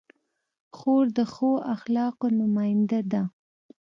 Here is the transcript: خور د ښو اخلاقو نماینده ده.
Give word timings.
خور 0.75 1.05
د 1.17 1.19
ښو 1.33 1.51
اخلاقو 1.75 2.27
نماینده 2.39 2.99
ده. 3.11 3.21